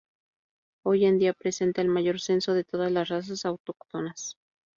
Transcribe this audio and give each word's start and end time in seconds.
Hoy 0.83 1.05
en 1.05 1.19
día 1.19 1.31
presenta 1.33 1.83
el 1.83 1.87
mayor 1.87 2.19
censo 2.19 2.55
de 2.55 2.63
todas 2.63 2.91
las 2.91 3.09
razas 3.09 3.45
autóctonas. 3.45 4.35